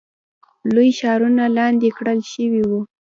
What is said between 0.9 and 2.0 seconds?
ښارونه لاندې